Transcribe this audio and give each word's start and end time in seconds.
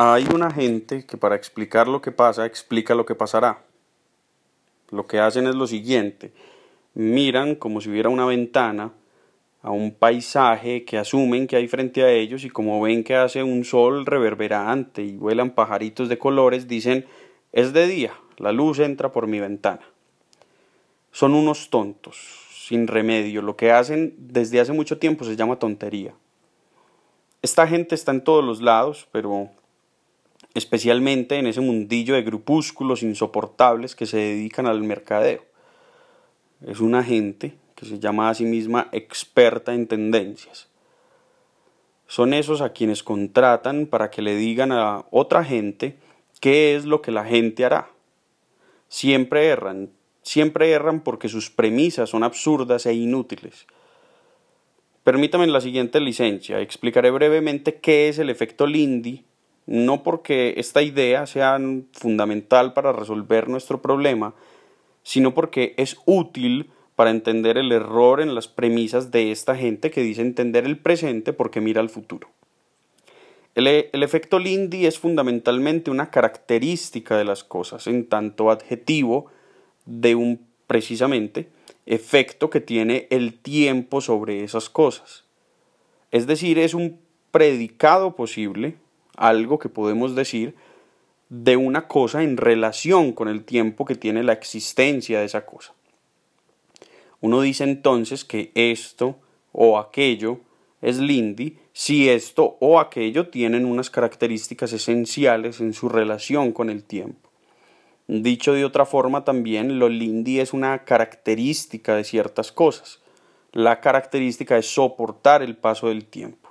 Hay 0.00 0.28
una 0.32 0.52
gente 0.52 1.04
que 1.04 1.16
para 1.16 1.34
explicar 1.34 1.88
lo 1.88 2.00
que 2.00 2.12
pasa 2.12 2.46
explica 2.46 2.94
lo 2.94 3.04
que 3.04 3.16
pasará. 3.16 3.64
Lo 4.90 5.08
que 5.08 5.18
hacen 5.18 5.48
es 5.48 5.56
lo 5.56 5.66
siguiente. 5.66 6.32
Miran 6.94 7.56
como 7.56 7.80
si 7.80 7.90
hubiera 7.90 8.08
una 8.08 8.24
ventana 8.24 8.92
a 9.60 9.72
un 9.72 9.90
paisaje 9.90 10.84
que 10.84 10.98
asumen 10.98 11.48
que 11.48 11.56
hay 11.56 11.66
frente 11.66 12.04
a 12.04 12.12
ellos 12.12 12.44
y 12.44 12.48
como 12.48 12.80
ven 12.80 13.02
que 13.02 13.16
hace 13.16 13.42
un 13.42 13.64
sol 13.64 14.06
reverberante 14.06 15.02
y 15.02 15.16
vuelan 15.16 15.50
pajaritos 15.50 16.08
de 16.08 16.16
colores, 16.16 16.68
dicen 16.68 17.04
es 17.50 17.72
de 17.72 17.88
día, 17.88 18.12
la 18.36 18.52
luz 18.52 18.78
entra 18.78 19.10
por 19.10 19.26
mi 19.26 19.40
ventana. 19.40 19.82
Son 21.10 21.34
unos 21.34 21.70
tontos, 21.70 22.46
sin 22.52 22.86
remedio. 22.86 23.42
Lo 23.42 23.56
que 23.56 23.72
hacen 23.72 24.14
desde 24.16 24.60
hace 24.60 24.72
mucho 24.72 24.98
tiempo 24.98 25.24
se 25.24 25.34
llama 25.34 25.58
tontería. 25.58 26.14
Esta 27.42 27.66
gente 27.66 27.96
está 27.96 28.12
en 28.12 28.22
todos 28.22 28.44
los 28.44 28.62
lados, 28.62 29.08
pero 29.10 29.50
especialmente 30.54 31.36
en 31.36 31.46
ese 31.46 31.60
mundillo 31.60 32.14
de 32.14 32.22
grupúsculos 32.22 33.02
insoportables 33.02 33.94
que 33.94 34.06
se 34.06 34.16
dedican 34.16 34.66
al 34.66 34.82
mercadeo. 34.82 35.44
Es 36.66 36.80
una 36.80 37.04
gente 37.04 37.54
que 37.74 37.86
se 37.86 37.98
llama 37.98 38.28
a 38.28 38.34
sí 38.34 38.44
misma 38.44 38.88
experta 38.92 39.74
en 39.74 39.86
tendencias. 39.86 40.68
Son 42.06 42.32
esos 42.32 42.60
a 42.60 42.72
quienes 42.72 43.02
contratan 43.02 43.86
para 43.86 44.10
que 44.10 44.22
le 44.22 44.34
digan 44.34 44.72
a 44.72 45.04
otra 45.10 45.44
gente 45.44 45.96
qué 46.40 46.74
es 46.74 46.84
lo 46.84 47.02
que 47.02 47.12
la 47.12 47.24
gente 47.24 47.64
hará. 47.64 47.90
Siempre 48.88 49.46
erran, 49.48 49.90
siempre 50.22 50.70
erran 50.70 51.00
porque 51.00 51.28
sus 51.28 51.50
premisas 51.50 52.10
son 52.10 52.24
absurdas 52.24 52.86
e 52.86 52.94
inútiles. 52.94 53.66
Permítame 55.04 55.46
la 55.46 55.60
siguiente 55.60 56.00
licencia, 56.00 56.60
explicaré 56.60 57.10
brevemente 57.10 57.76
qué 57.76 58.08
es 58.08 58.18
el 58.18 58.30
efecto 58.30 58.66
Lindy 58.66 59.24
no 59.68 60.02
porque 60.02 60.54
esta 60.56 60.80
idea 60.80 61.26
sea 61.26 61.60
fundamental 61.92 62.72
para 62.72 62.90
resolver 62.90 63.50
nuestro 63.50 63.82
problema, 63.82 64.34
sino 65.02 65.34
porque 65.34 65.74
es 65.76 65.98
útil 66.06 66.70
para 66.96 67.10
entender 67.10 67.58
el 67.58 67.70
error 67.70 68.22
en 68.22 68.34
las 68.34 68.48
premisas 68.48 69.10
de 69.10 69.30
esta 69.30 69.54
gente 69.54 69.90
que 69.90 70.00
dice 70.00 70.22
entender 70.22 70.64
el 70.64 70.78
presente 70.78 71.34
porque 71.34 71.60
mira 71.60 71.82
al 71.82 71.90
futuro. 71.90 72.30
El, 73.54 73.66
el, 73.66 74.02
efecto 74.02 74.38
Lindy 74.38 74.86
es 74.86 74.98
fundamentalmente 74.98 75.90
una 75.90 76.10
característica 76.10 77.18
de 77.18 77.24
las 77.24 77.44
cosas, 77.44 77.86
en 77.88 78.06
tanto 78.06 78.50
adjetivo 78.50 79.26
de 79.84 80.14
un 80.14 80.46
precisamente 80.66 81.50
efecto 81.84 82.48
que 82.48 82.60
tiene 82.60 83.06
el 83.10 83.34
tiempo 83.34 84.00
sobre 84.00 84.44
esas 84.44 84.70
cosas. 84.70 85.24
Es 86.10 86.26
decir, 86.26 86.58
es 86.58 86.72
un 86.72 87.00
predicado 87.32 88.16
posible 88.16 88.76
algo 89.18 89.58
que 89.58 89.68
podemos 89.68 90.14
decir 90.14 90.54
de 91.28 91.56
una 91.56 91.86
cosa 91.86 92.22
en 92.22 92.36
relación 92.36 93.12
con 93.12 93.28
el 93.28 93.44
tiempo 93.44 93.84
que 93.84 93.94
tiene 93.94 94.22
la 94.22 94.32
existencia 94.32 95.18
de 95.18 95.26
esa 95.26 95.44
cosa. 95.44 95.74
Uno 97.20 97.40
dice 97.40 97.64
entonces 97.64 98.24
que 98.24 98.50
esto 98.54 99.18
o 99.52 99.78
aquello 99.78 100.40
es 100.80 100.98
Lindy 100.98 101.58
si 101.72 102.08
esto 102.08 102.56
o 102.60 102.80
aquello 102.80 103.28
tienen 103.28 103.64
unas 103.64 103.90
características 103.90 104.72
esenciales 104.72 105.60
en 105.60 105.74
su 105.74 105.88
relación 105.88 106.52
con 106.52 106.70
el 106.70 106.84
tiempo. 106.84 107.28
Dicho 108.06 108.54
de 108.54 108.64
otra 108.64 108.86
forma 108.86 109.24
también, 109.24 109.78
lo 109.78 109.88
Lindy 109.88 110.40
es 110.40 110.54
una 110.54 110.84
característica 110.84 111.94
de 111.94 112.04
ciertas 112.04 112.52
cosas. 112.52 113.00
La 113.52 113.80
característica 113.80 114.56
es 114.56 114.66
soportar 114.66 115.42
el 115.42 115.56
paso 115.56 115.88
del 115.88 116.06
tiempo 116.06 116.47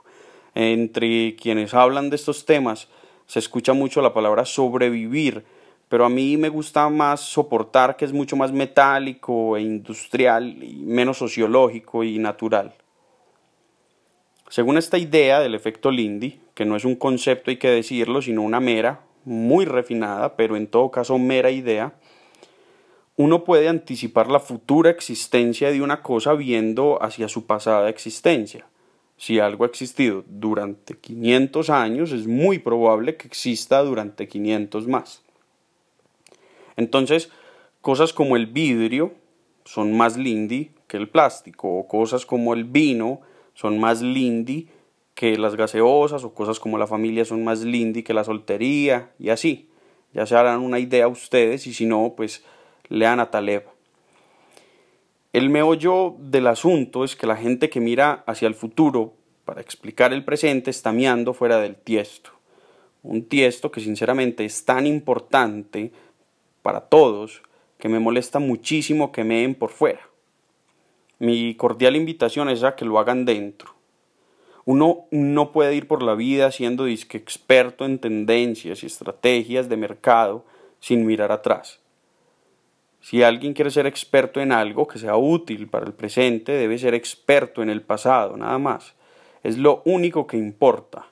entre 0.57 1.35
quienes 1.35 1.75
hablan 1.75 2.09
de 2.09 2.15
estos 2.15 2.45
temas 2.45 2.87
se 3.27 3.37
escucha 3.37 3.73
mucho 3.73 4.01
la 4.01 4.13
palabra 4.13 4.43
sobrevivir, 4.43 5.45
pero 5.87 6.03
a 6.03 6.09
mí 6.09 6.35
me 6.35 6.49
gusta 6.49 6.89
más 6.89 7.21
soportar, 7.21 7.95
que 7.95 8.05
es 8.05 8.11
mucho 8.11 8.35
más 8.35 8.51
metálico 8.51 9.55
e 9.55 9.61
industrial 9.61 10.55
menos 10.55 11.19
sociológico 11.19 12.03
y 12.03 12.17
natural. 12.17 12.73
Según 14.49 14.79
esta 14.79 14.97
idea 14.97 15.39
del 15.41 15.53
efecto 15.53 15.91
Lindy, 15.91 16.39
que 16.55 16.65
no 16.65 16.75
es 16.75 16.85
un 16.85 16.95
concepto 16.95 17.51
hay 17.51 17.57
que 17.57 17.69
decirlo, 17.69 18.23
sino 18.23 18.41
una 18.41 18.59
mera, 18.59 19.01
muy 19.25 19.65
refinada, 19.65 20.35
pero 20.37 20.55
en 20.55 20.65
todo 20.65 20.89
caso 20.89 21.19
mera 21.19 21.51
idea, 21.51 21.93
uno 23.15 23.43
puede 23.43 23.67
anticipar 23.67 24.31
la 24.31 24.39
futura 24.39 24.89
existencia 24.89 25.69
de 25.71 25.83
una 25.83 26.01
cosa 26.01 26.33
viendo 26.33 26.97
hacia 27.03 27.27
su 27.27 27.45
pasada 27.45 27.89
existencia 27.89 28.65
si 29.17 29.39
algo 29.39 29.63
ha 29.63 29.67
existido 29.67 30.23
durante 30.27 30.95
500 30.95 31.69
años, 31.71 32.11
es 32.11 32.27
muy 32.27 32.59
probable 32.59 33.17
que 33.17 33.27
exista 33.27 33.81
durante 33.83 34.27
500 34.27 34.87
más. 34.87 35.23
Entonces, 36.75 37.31
cosas 37.81 38.13
como 38.13 38.35
el 38.35 38.45
vidrio 38.45 39.13
son 39.65 39.97
más 39.97 40.17
lindy 40.17 40.71
que 40.87 40.97
el 40.97 41.09
plástico, 41.09 41.67
o 41.67 41.87
cosas 41.87 42.25
como 42.25 42.53
el 42.53 42.63
vino 42.63 43.21
son 43.55 43.79
más 43.79 44.01
lindy 44.01 44.69
que 45.15 45.35
las 45.37 45.55
gaseosas, 45.55 46.23
o 46.23 46.33
cosas 46.35 46.59
como 46.59 46.77
la 46.77 46.85
familia 46.85 47.25
son 47.25 47.43
más 47.43 47.63
lindy 47.63 48.03
que 48.03 48.13
la 48.13 48.23
soltería, 48.23 49.11
y 49.17 49.29
así. 49.29 49.67
Ya 50.13 50.27
se 50.27 50.35
harán 50.35 50.61
una 50.61 50.79
idea 50.79 51.07
ustedes, 51.07 51.65
y 51.65 51.73
si 51.73 51.87
no, 51.87 52.13
pues 52.15 52.43
lean 52.87 53.19
a 53.19 53.31
Taleb. 53.31 53.76
El 55.37 55.51
meollo 55.51 56.15
del 56.17 56.47
asunto 56.47 57.03
es 57.03 57.15
que 57.15 57.27
la 57.27 57.35
gente 57.35 57.69
que 57.69 57.79
mira 57.79 58.23
hacia 58.25 58.47
el 58.47 58.55
futuro 58.55 59.13
para 59.45 59.61
explicar 59.61 60.11
el 60.11 60.25
presente 60.25 60.71
está 60.71 60.91
miando 60.91 61.35
fuera 61.35 61.59
del 61.59 61.75
tiesto. 61.75 62.31
Un 63.03 63.23
tiesto 63.23 63.69
que 63.69 63.79
sinceramente 63.79 64.45
es 64.45 64.65
tan 64.65 64.87
importante 64.87 65.91
para 66.63 66.81
todos 66.81 67.43
que 67.77 67.87
me 67.87 67.99
molesta 67.99 68.39
muchísimo 68.39 69.11
que 69.11 69.23
meen 69.23 69.53
por 69.53 69.69
fuera. 69.69 70.09
Mi 71.19 71.53
cordial 71.53 71.95
invitación 71.95 72.49
es 72.49 72.63
a 72.63 72.75
que 72.75 72.85
lo 72.85 72.97
hagan 72.97 73.23
dentro. 73.23 73.75
Uno 74.65 75.05
no 75.11 75.51
puede 75.51 75.75
ir 75.75 75.87
por 75.87 76.01
la 76.01 76.15
vida 76.15 76.51
siendo 76.51 76.87
experto 76.87 77.85
en 77.85 77.99
tendencias 77.99 78.81
y 78.81 78.87
estrategias 78.87 79.69
de 79.69 79.77
mercado 79.77 80.45
sin 80.79 81.05
mirar 81.05 81.31
atrás. 81.31 81.79
Si 83.01 83.23
alguien 83.23 83.53
quiere 83.53 83.71
ser 83.71 83.85
experto 83.85 84.41
en 84.41 84.51
algo 84.51 84.87
que 84.87 84.99
sea 84.99 85.15
útil 85.15 85.67
para 85.67 85.85
el 85.85 85.93
presente, 85.93 86.51
debe 86.53 86.77
ser 86.77 86.93
experto 86.93 87.61
en 87.61 87.69
el 87.69 87.81
pasado, 87.81 88.37
nada 88.37 88.57
más. 88.57 88.95
Es 89.43 89.57
lo 89.57 89.81
único 89.85 90.27
que 90.27 90.37
importa. 90.37 91.07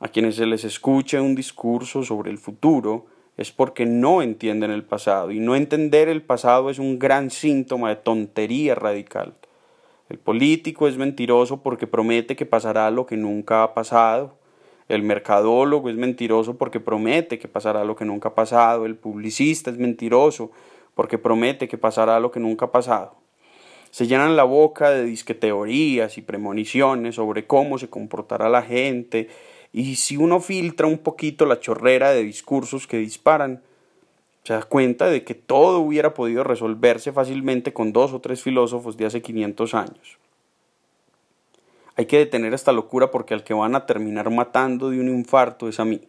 A 0.00 0.08
quienes 0.08 0.36
se 0.36 0.46
les 0.46 0.64
escuche 0.64 1.20
un 1.20 1.34
discurso 1.34 2.02
sobre 2.02 2.30
el 2.30 2.38
futuro 2.38 3.06
es 3.36 3.52
porque 3.52 3.86
no 3.86 4.20
entienden 4.20 4.70
el 4.70 4.84
pasado, 4.84 5.30
y 5.30 5.38
no 5.38 5.54
entender 5.54 6.08
el 6.08 6.22
pasado 6.22 6.70
es 6.70 6.78
un 6.78 6.98
gran 6.98 7.30
síntoma 7.30 7.90
de 7.90 7.96
tontería 7.96 8.74
radical. 8.74 9.34
El 10.08 10.18
político 10.18 10.88
es 10.88 10.98
mentiroso 10.98 11.62
porque 11.62 11.86
promete 11.86 12.36
que 12.36 12.44
pasará 12.44 12.90
lo 12.90 13.06
que 13.06 13.16
nunca 13.16 13.62
ha 13.62 13.72
pasado. 13.72 14.34
El 14.88 15.02
mercadólogo 15.02 15.88
es 15.88 15.96
mentiroso 15.96 16.58
porque 16.58 16.80
promete 16.80 17.38
que 17.38 17.48
pasará 17.48 17.82
lo 17.84 17.96
que 17.96 18.04
nunca 18.04 18.28
ha 18.28 18.34
pasado. 18.34 18.84
El 18.84 18.96
publicista 18.96 19.70
es 19.70 19.78
mentiroso 19.78 20.50
porque 20.94 21.18
promete 21.18 21.68
que 21.68 21.78
pasará 21.78 22.20
lo 22.20 22.30
que 22.30 22.40
nunca 22.40 22.66
ha 22.66 22.72
pasado. 22.72 23.16
Se 23.90 24.06
llenan 24.06 24.36
la 24.36 24.44
boca 24.44 24.90
de 24.90 25.04
disqueteorías 25.04 26.16
y 26.16 26.22
premoniciones 26.22 27.16
sobre 27.16 27.46
cómo 27.46 27.78
se 27.78 27.90
comportará 27.90 28.48
la 28.48 28.62
gente, 28.62 29.28
y 29.72 29.96
si 29.96 30.16
uno 30.16 30.40
filtra 30.40 30.86
un 30.86 30.98
poquito 30.98 31.46
la 31.46 31.60
chorrera 31.60 32.12
de 32.12 32.22
discursos 32.22 32.86
que 32.86 32.98
disparan, 32.98 33.62
se 34.44 34.54
da 34.54 34.62
cuenta 34.62 35.06
de 35.06 35.24
que 35.24 35.34
todo 35.34 35.80
hubiera 35.80 36.14
podido 36.14 36.42
resolverse 36.42 37.12
fácilmente 37.12 37.72
con 37.72 37.92
dos 37.92 38.12
o 38.12 38.20
tres 38.20 38.42
filósofos 38.42 38.96
de 38.96 39.06
hace 39.06 39.22
500 39.22 39.74
años. 39.74 40.18
Hay 41.96 42.06
que 42.06 42.18
detener 42.18 42.54
esta 42.54 42.72
locura 42.72 43.10
porque 43.10 43.34
al 43.34 43.44
que 43.44 43.54
van 43.54 43.74
a 43.74 43.86
terminar 43.86 44.30
matando 44.30 44.90
de 44.90 45.00
un 45.00 45.08
infarto 45.08 45.68
es 45.68 45.78
a 45.78 45.84
mí. 45.84 46.00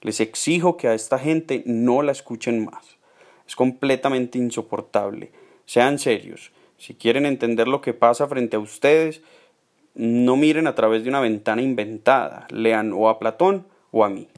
Les 0.00 0.20
exijo 0.20 0.76
que 0.76 0.88
a 0.88 0.94
esta 0.94 1.18
gente 1.18 1.62
no 1.66 2.02
la 2.02 2.12
escuchen 2.12 2.64
más. 2.64 2.96
Es 3.46 3.56
completamente 3.56 4.38
insoportable. 4.38 5.30
Sean 5.66 5.98
serios. 5.98 6.52
Si 6.78 6.94
quieren 6.94 7.26
entender 7.26 7.68
lo 7.68 7.80
que 7.80 7.94
pasa 7.94 8.26
frente 8.26 8.56
a 8.56 8.60
ustedes, 8.60 9.22
no 9.94 10.36
miren 10.36 10.66
a 10.66 10.74
través 10.74 11.04
de 11.04 11.08
una 11.08 11.20
ventana 11.20 11.62
inventada, 11.62 12.46
lean 12.50 12.92
o 12.92 13.08
a 13.08 13.18
Platón 13.18 13.66
o 13.90 14.04
a 14.04 14.08
mí. 14.08 14.28